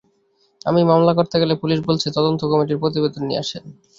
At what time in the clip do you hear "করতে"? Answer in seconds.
1.17-1.35